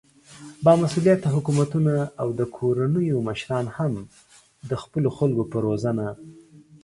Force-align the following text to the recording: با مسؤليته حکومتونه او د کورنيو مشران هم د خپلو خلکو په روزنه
با 0.63 0.73
مسؤليته 0.81 1.27
حکومتونه 1.35 1.93
او 2.21 2.27
د 2.39 2.41
کورنيو 2.55 3.17
مشران 3.29 3.65
هم 3.77 3.93
د 4.69 4.71
خپلو 4.83 5.09
خلکو 5.17 5.43
په 5.51 5.57
روزنه 5.65 6.05